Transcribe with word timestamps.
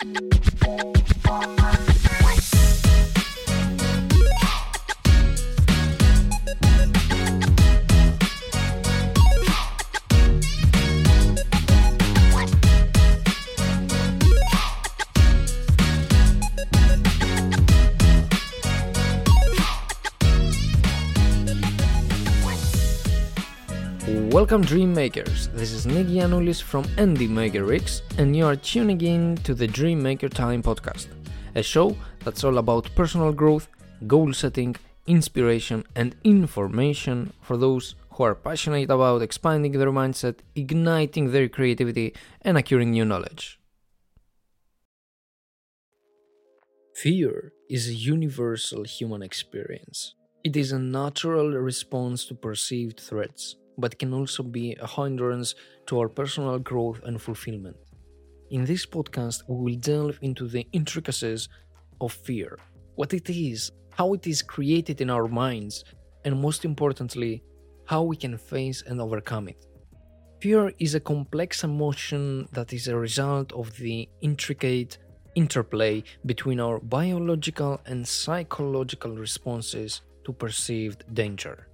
What? 0.00 0.28
Welcome 24.08 24.62
Dream 24.62 24.94
Makers. 24.94 25.48
This 25.48 25.70
is 25.70 25.86
Nick 25.86 26.06
Gianoulis 26.06 26.62
from 26.62 26.84
NDMakerX, 26.96 28.00
and 28.16 28.34
you 28.34 28.46
are 28.46 28.56
tuning 28.56 28.98
in 29.02 29.36
to 29.44 29.52
the 29.52 29.66
Dream 29.66 30.02
Maker 30.02 30.30
Time 30.30 30.62
podcast, 30.62 31.08
a 31.54 31.62
show 31.62 31.94
that's 32.24 32.42
all 32.42 32.56
about 32.56 32.88
personal 32.94 33.32
growth, 33.32 33.68
goal 34.06 34.32
setting, 34.32 34.76
inspiration, 35.06 35.84
and 35.94 36.16
information 36.24 37.34
for 37.42 37.58
those 37.58 37.96
who 38.12 38.24
are 38.24 38.34
passionate 38.34 38.88
about 38.88 39.20
expanding 39.20 39.72
their 39.72 39.90
mindset, 39.90 40.36
igniting 40.54 41.30
their 41.30 41.46
creativity, 41.46 42.14
and 42.40 42.56
acquiring 42.56 42.92
new 42.92 43.04
knowledge. 43.04 43.60
Fear 46.94 47.52
is 47.68 47.88
a 47.88 47.94
universal 47.94 48.84
human 48.84 49.22
experience. 49.22 50.14
It 50.44 50.56
is 50.56 50.72
a 50.72 50.78
natural 50.78 51.50
response 51.50 52.24
to 52.24 52.34
perceived 52.34 53.00
threats 53.00 53.56
but 53.78 53.98
can 53.98 54.12
also 54.12 54.42
be 54.42 54.76
a 54.80 54.86
hindrance 54.86 55.54
to 55.86 55.98
our 55.98 56.08
personal 56.08 56.58
growth 56.58 57.00
and 57.04 57.22
fulfillment. 57.22 57.76
In 58.50 58.64
this 58.64 58.84
podcast, 58.84 59.42
we 59.48 59.56
will 59.56 59.80
delve 59.80 60.18
into 60.22 60.48
the 60.48 60.66
intricacies 60.72 61.48
of 62.00 62.12
fear, 62.12 62.58
what 62.96 63.14
it 63.14 63.30
is, 63.30 63.70
how 63.90 64.12
it 64.14 64.26
is 64.26 64.42
created 64.42 65.00
in 65.00 65.10
our 65.10 65.28
minds, 65.28 65.84
and 66.24 66.40
most 66.40 66.64
importantly, 66.64 67.42
how 67.86 68.02
we 68.02 68.16
can 68.16 68.36
face 68.36 68.82
and 68.86 69.00
overcome 69.00 69.48
it. 69.48 69.64
Fear 70.40 70.72
is 70.78 70.94
a 70.94 71.00
complex 71.00 71.64
emotion 71.64 72.48
that 72.52 72.72
is 72.72 72.86
a 72.86 72.96
result 72.96 73.52
of 73.52 73.76
the 73.76 74.08
intricate 74.20 74.98
interplay 75.34 76.02
between 76.26 76.60
our 76.60 76.78
biological 76.80 77.80
and 77.86 78.06
psychological 78.06 79.16
responses 79.16 80.02
to 80.24 80.32
perceived 80.32 81.04
danger. 81.14 81.68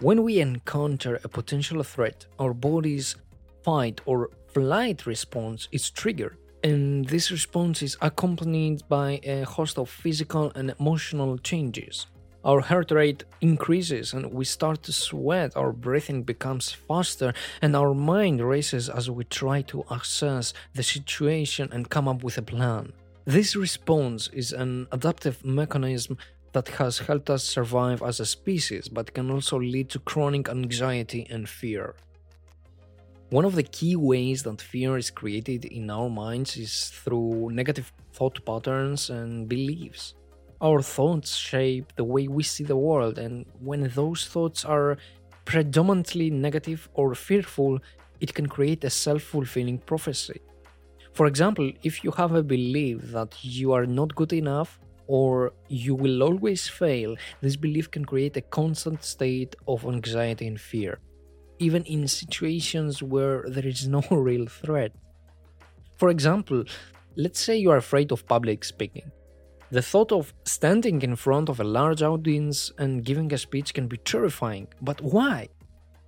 When 0.00 0.22
we 0.22 0.38
encounter 0.38 1.18
a 1.24 1.28
potential 1.28 1.82
threat, 1.82 2.24
our 2.38 2.54
body's 2.54 3.16
fight 3.64 4.00
or 4.06 4.30
flight 4.54 5.06
response 5.06 5.66
is 5.72 5.90
triggered, 5.90 6.36
and 6.62 7.04
this 7.08 7.32
response 7.32 7.82
is 7.82 7.96
accompanied 8.00 8.88
by 8.88 9.18
a 9.24 9.42
host 9.42 9.76
of 9.76 9.90
physical 9.90 10.52
and 10.54 10.72
emotional 10.78 11.36
changes. 11.38 12.06
Our 12.44 12.60
heart 12.60 12.92
rate 12.92 13.24
increases 13.40 14.12
and 14.12 14.32
we 14.32 14.44
start 14.44 14.84
to 14.84 14.92
sweat, 14.92 15.56
our 15.56 15.72
breathing 15.72 16.22
becomes 16.22 16.70
faster, 16.70 17.34
and 17.60 17.74
our 17.74 17.92
mind 17.92 18.40
races 18.40 18.88
as 18.88 19.10
we 19.10 19.24
try 19.24 19.62
to 19.62 19.84
assess 19.90 20.54
the 20.74 20.84
situation 20.84 21.70
and 21.72 21.90
come 21.90 22.06
up 22.06 22.22
with 22.22 22.38
a 22.38 22.42
plan. 22.42 22.92
This 23.24 23.56
response 23.56 24.28
is 24.32 24.52
an 24.52 24.86
adaptive 24.92 25.44
mechanism 25.44 26.18
that 26.52 26.68
has 26.68 26.98
helped 26.98 27.30
us 27.30 27.44
survive 27.44 28.02
as 28.02 28.20
a 28.20 28.26
species 28.26 28.88
but 28.88 29.14
can 29.14 29.30
also 29.30 29.58
lead 29.58 29.88
to 29.90 29.98
chronic 30.00 30.48
anxiety 30.48 31.26
and 31.30 31.48
fear. 31.48 31.94
One 33.30 33.44
of 33.44 33.54
the 33.54 33.62
key 33.62 33.94
ways 33.94 34.42
that 34.44 34.62
fear 34.62 34.96
is 34.96 35.10
created 35.10 35.66
in 35.66 35.90
our 35.90 36.08
minds 36.08 36.56
is 36.56 36.88
through 36.88 37.50
negative 37.50 37.92
thought 38.14 38.42
patterns 38.46 39.10
and 39.10 39.46
beliefs. 39.46 40.14
Our 40.62 40.80
thoughts 40.80 41.36
shape 41.36 41.92
the 41.96 42.04
way 42.04 42.26
we 42.26 42.42
see 42.42 42.64
the 42.64 42.76
world, 42.76 43.18
and 43.18 43.44
when 43.60 43.82
those 43.94 44.26
thoughts 44.26 44.64
are 44.64 44.96
predominantly 45.44 46.30
negative 46.30 46.88
or 46.94 47.14
fearful, 47.14 47.78
it 48.20 48.34
can 48.34 48.46
create 48.48 48.82
a 48.84 48.90
self 48.90 49.22
fulfilling 49.22 49.78
prophecy. 49.78 50.40
For 51.12 51.26
example, 51.26 51.70
if 51.82 52.02
you 52.02 52.10
have 52.12 52.34
a 52.34 52.42
belief 52.42 53.12
that 53.12 53.36
you 53.44 53.72
are 53.72 53.86
not 53.86 54.14
good 54.14 54.32
enough 54.32 54.80
or 55.08 55.54
you 55.68 55.94
will 55.94 56.22
always 56.22 56.68
fail, 56.68 57.16
this 57.40 57.56
belief 57.56 57.90
can 57.90 58.04
create 58.04 58.36
a 58.36 58.42
constant 58.42 59.02
state 59.02 59.56
of 59.66 59.84
anxiety 59.86 60.46
and 60.46 60.60
fear, 60.60 61.00
even 61.58 61.82
in 61.84 62.06
situations 62.06 63.02
where 63.02 63.44
there 63.48 63.66
is 63.66 63.88
no 63.88 64.02
real 64.10 64.46
threat. 64.46 64.92
For 65.96 66.10
example, 66.10 66.62
let's 67.16 67.40
say 67.40 67.56
you 67.56 67.70
are 67.70 67.78
afraid 67.78 68.12
of 68.12 68.28
public 68.28 68.62
speaking. 68.64 69.10
The 69.70 69.82
thought 69.82 70.12
of 70.12 70.32
standing 70.44 71.02
in 71.02 71.16
front 71.16 71.48
of 71.48 71.58
a 71.58 71.64
large 71.64 72.02
audience 72.02 72.70
and 72.78 73.04
giving 73.04 73.32
a 73.32 73.38
speech 73.38 73.74
can 73.74 73.88
be 73.88 73.96
terrifying, 73.96 74.68
but 74.80 75.00
why? 75.00 75.48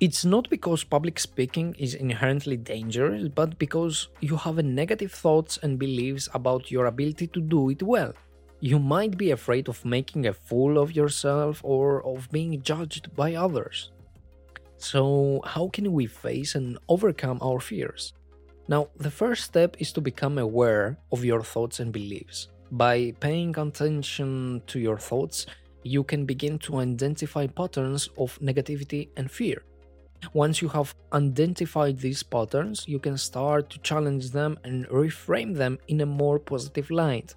It's 0.00 0.26
not 0.26 0.50
because 0.50 0.84
public 0.84 1.18
speaking 1.18 1.74
is 1.78 1.94
inherently 1.94 2.58
dangerous, 2.58 3.28
but 3.28 3.58
because 3.58 4.08
you 4.20 4.36
have 4.36 4.62
negative 4.62 5.12
thoughts 5.12 5.58
and 5.62 5.78
beliefs 5.78 6.28
about 6.34 6.70
your 6.70 6.86
ability 6.86 7.28
to 7.28 7.40
do 7.40 7.70
it 7.70 7.82
well 7.82 8.12
you 8.60 8.78
might 8.78 9.16
be 9.16 9.30
afraid 9.30 9.68
of 9.68 9.84
making 9.84 10.26
a 10.26 10.32
fool 10.32 10.78
of 10.78 10.96
yourself 10.96 11.60
or 11.62 12.04
of 12.04 12.30
being 12.30 12.62
judged 12.62 13.14
by 13.14 13.34
others. 13.34 13.90
So, 14.78 15.40
how 15.44 15.68
can 15.68 15.92
we 15.92 16.06
face 16.06 16.54
and 16.54 16.78
overcome 16.88 17.38
our 17.42 17.60
fears? 17.60 18.12
Now, 18.68 18.88
the 18.96 19.10
first 19.10 19.44
step 19.44 19.76
is 19.78 19.92
to 19.92 20.00
become 20.00 20.38
aware 20.38 20.98
of 21.12 21.24
your 21.24 21.42
thoughts 21.42 21.80
and 21.80 21.92
beliefs. 21.92 22.48
By 22.70 23.14
paying 23.20 23.56
attention 23.56 24.62
to 24.66 24.78
your 24.78 24.98
thoughts, 24.98 25.46
you 25.82 26.02
can 26.02 26.26
begin 26.26 26.58
to 26.60 26.78
identify 26.78 27.46
patterns 27.46 28.10
of 28.18 28.38
negativity 28.40 29.08
and 29.16 29.30
fear. 29.30 29.62
Once 30.32 30.60
you 30.60 30.68
have 30.68 30.94
identified 31.12 31.98
these 31.98 32.22
patterns, 32.22 32.88
you 32.88 32.98
can 32.98 33.16
start 33.16 33.70
to 33.70 33.78
challenge 33.78 34.30
them 34.30 34.58
and 34.64 34.88
reframe 34.88 35.54
them 35.54 35.78
in 35.88 36.00
a 36.00 36.06
more 36.06 36.38
positive 36.38 36.90
light. 36.90 37.34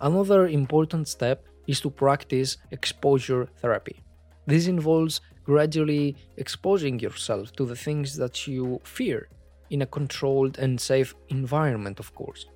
Another 0.00 0.46
important 0.46 1.08
step 1.08 1.44
is 1.66 1.80
to 1.80 1.90
practice 1.90 2.56
exposure 2.70 3.48
therapy. 3.60 4.00
This 4.46 4.66
involves 4.66 5.20
gradually 5.44 6.16
exposing 6.36 7.00
yourself 7.00 7.52
to 7.52 7.64
the 7.64 7.76
things 7.76 8.16
that 8.16 8.46
you 8.46 8.80
fear 8.84 9.28
in 9.70 9.82
a 9.82 9.86
controlled 9.86 10.58
and 10.58 10.80
safe 10.80 11.14
environment, 11.28 11.98
of 11.98 12.14
course. 12.14 12.46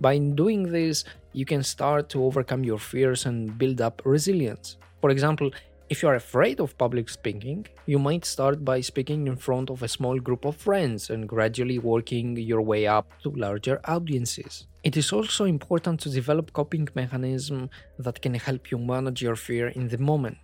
By 0.00 0.18
doing 0.18 0.70
this, 0.70 1.04
you 1.32 1.44
can 1.44 1.62
start 1.62 2.08
to 2.10 2.24
overcome 2.24 2.64
your 2.64 2.78
fears 2.78 3.26
and 3.26 3.56
build 3.56 3.80
up 3.80 4.02
resilience. 4.04 4.76
For 5.00 5.10
example, 5.10 5.50
if 5.92 6.02
you 6.02 6.08
are 6.08 6.14
afraid 6.14 6.58
of 6.58 6.78
public 6.78 7.06
speaking, 7.10 7.66
you 7.84 7.98
might 7.98 8.24
start 8.24 8.64
by 8.64 8.80
speaking 8.80 9.26
in 9.26 9.36
front 9.36 9.68
of 9.68 9.82
a 9.82 9.92
small 9.96 10.18
group 10.18 10.46
of 10.46 10.56
friends 10.56 11.10
and 11.10 11.28
gradually 11.28 11.78
working 11.78 12.34
your 12.34 12.62
way 12.62 12.86
up 12.86 13.06
to 13.22 13.28
larger 13.32 13.78
audiences. 13.84 14.66
It 14.84 14.96
is 14.96 15.12
also 15.12 15.44
important 15.44 16.00
to 16.00 16.08
develop 16.08 16.54
coping 16.54 16.88
mechanisms 16.94 17.68
that 17.98 18.22
can 18.22 18.32
help 18.32 18.70
you 18.70 18.78
manage 18.78 19.20
your 19.20 19.36
fear 19.36 19.68
in 19.68 19.86
the 19.86 19.98
moment. 19.98 20.38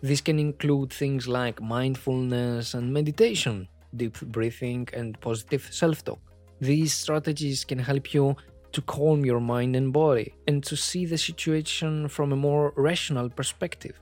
This 0.00 0.22
can 0.22 0.38
include 0.38 0.90
things 0.94 1.28
like 1.28 1.60
mindfulness 1.60 2.72
and 2.72 2.90
meditation, 2.90 3.68
deep 3.94 4.18
breathing, 4.36 4.88
and 4.94 5.20
positive 5.20 5.68
self 5.70 6.06
talk. 6.06 6.22
These 6.58 6.94
strategies 6.94 7.66
can 7.66 7.80
help 7.90 8.14
you 8.14 8.34
to 8.72 8.80
calm 8.80 9.26
your 9.26 9.40
mind 9.40 9.76
and 9.76 9.92
body 9.92 10.32
and 10.48 10.64
to 10.64 10.74
see 10.74 11.04
the 11.04 11.18
situation 11.18 12.08
from 12.08 12.32
a 12.32 12.42
more 12.48 12.72
rational 12.76 13.28
perspective. 13.28 14.00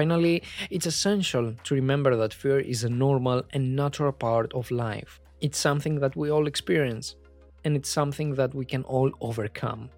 Finally, 0.00 0.42
it's 0.70 0.86
essential 0.86 1.54
to 1.62 1.74
remember 1.74 2.16
that 2.16 2.32
fear 2.32 2.58
is 2.58 2.84
a 2.84 2.88
normal 2.88 3.42
and 3.52 3.76
natural 3.76 4.12
part 4.12 4.50
of 4.54 4.70
life. 4.70 5.20
It's 5.42 5.58
something 5.58 6.00
that 6.00 6.16
we 6.16 6.30
all 6.30 6.46
experience, 6.46 7.16
and 7.64 7.76
it's 7.76 7.90
something 7.90 8.34
that 8.36 8.54
we 8.54 8.64
can 8.64 8.82
all 8.84 9.10
overcome. 9.20 9.90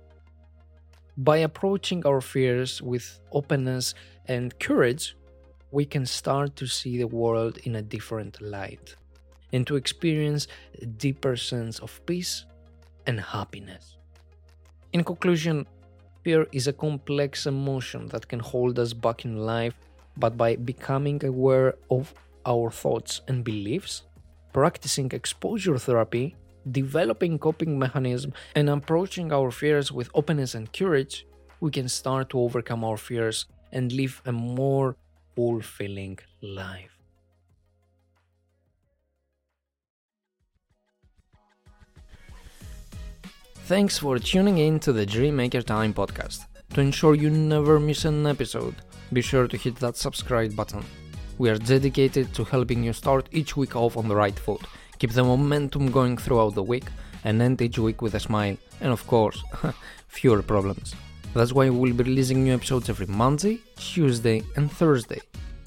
By 1.16 1.36
approaching 1.36 2.04
our 2.04 2.20
fears 2.20 2.82
with 2.82 3.20
openness 3.30 3.94
and 4.26 4.58
courage, 4.58 5.16
we 5.70 5.84
can 5.84 6.04
start 6.04 6.56
to 6.56 6.66
see 6.66 6.98
the 6.98 7.12
world 7.20 7.58
in 7.58 7.76
a 7.76 7.82
different 7.94 8.40
light 8.40 8.96
and 9.52 9.64
to 9.68 9.76
experience 9.76 10.48
a 10.82 10.86
deeper 10.86 11.36
sense 11.36 11.78
of 11.78 12.04
peace 12.06 12.44
and 13.06 13.20
happiness. 13.20 13.98
In 14.92 15.04
conclusion, 15.04 15.64
fear 16.24 16.48
is 16.50 16.66
a 16.66 16.72
complex 16.72 17.46
emotion 17.46 18.08
that 18.08 18.26
can 18.26 18.40
hold 18.40 18.80
us 18.80 18.92
back 18.92 19.24
in 19.24 19.36
life, 19.36 19.76
but 20.16 20.36
by 20.36 20.56
becoming 20.56 21.24
aware 21.24 21.74
of 21.90 22.14
our 22.46 22.70
thoughts 22.70 23.20
and 23.28 23.44
beliefs, 23.44 24.02
practicing 24.52 25.10
exposure 25.12 25.78
therapy, 25.78 26.36
developing 26.70 27.38
coping 27.38 27.78
mechanisms, 27.78 28.34
and 28.54 28.68
approaching 28.68 29.32
our 29.32 29.50
fears 29.50 29.90
with 29.90 30.10
openness 30.14 30.54
and 30.54 30.72
courage, 30.72 31.26
we 31.60 31.70
can 31.70 31.88
start 31.88 32.30
to 32.30 32.38
overcome 32.38 32.84
our 32.84 32.96
fears 32.96 33.46
and 33.72 33.92
live 33.92 34.20
a 34.26 34.32
more 34.32 34.96
fulfilling 35.34 36.18
life. 36.42 36.98
Thanks 43.64 43.96
for 43.96 44.18
tuning 44.18 44.58
in 44.58 44.80
to 44.80 44.92
the 44.92 45.06
Dream 45.06 45.36
Maker 45.36 45.62
Time 45.62 45.94
podcast. 45.94 46.51
To 46.74 46.80
ensure 46.80 47.14
you 47.14 47.28
never 47.28 47.78
miss 47.78 48.06
an 48.06 48.26
episode, 48.26 48.76
be 49.12 49.20
sure 49.20 49.46
to 49.46 49.58
hit 49.58 49.76
that 49.76 49.94
subscribe 49.94 50.56
button. 50.56 50.82
We 51.36 51.50
are 51.50 51.58
dedicated 51.58 52.32
to 52.32 52.44
helping 52.44 52.82
you 52.82 52.94
start 52.94 53.28
each 53.30 53.58
week 53.58 53.76
off 53.76 53.98
on 53.98 54.08
the 54.08 54.16
right 54.16 54.38
foot, 54.38 54.62
keep 54.98 55.10
the 55.10 55.22
momentum 55.22 55.90
going 55.90 56.16
throughout 56.16 56.54
the 56.54 56.62
week, 56.62 56.86
and 57.24 57.42
end 57.42 57.60
each 57.60 57.78
week 57.78 58.00
with 58.00 58.14
a 58.14 58.20
smile, 58.20 58.56
and 58.80 58.90
of 58.90 59.06
course, 59.06 59.44
fewer 60.08 60.40
problems. 60.40 60.94
That's 61.34 61.52
why 61.52 61.68
we'll 61.68 61.92
be 61.92 62.04
releasing 62.04 62.42
new 62.42 62.54
episodes 62.54 62.88
every 62.88 63.06
Monday, 63.06 63.60
Tuesday, 63.76 64.42
and 64.56 64.72
Thursday. 64.72 65.20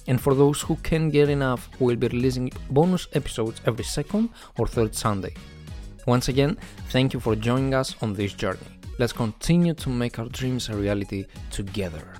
And 0.07 0.19
for 0.19 0.33
those 0.33 0.59
who 0.61 0.75
can't 0.77 1.11
get 1.11 1.29
enough, 1.29 1.69
we'll 1.79 1.97
be 1.97 2.07
releasing 2.07 2.51
bonus 2.71 3.07
episodes 3.13 3.61
every 3.67 3.85
second 3.85 4.29
or 4.57 4.65
third 4.65 4.95
Sunday. 4.95 5.35
Once 6.07 6.29
again, 6.29 6.57
thank 6.89 7.13
you 7.13 7.19
for 7.19 7.35
joining 7.35 7.75
us 7.75 7.95
on 8.01 8.13
this 8.13 8.33
journey. 8.33 8.74
Let's 8.97 9.11
continue 9.11 9.73
to 9.73 9.89
make 9.89 10.19
our 10.19 10.29
dreams 10.29 10.69
a 10.69 10.75
reality 10.75 11.25
together. 11.51 12.13